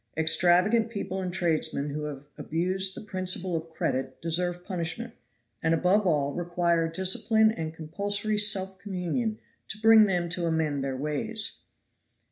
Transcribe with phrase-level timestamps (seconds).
[0.17, 5.13] Extravagant people and tradesmen who have abused the principle of credit, deserve punishment,
[5.61, 9.37] and above all require discipline and compulsory self communion
[9.67, 11.59] to bring them to amend their ways."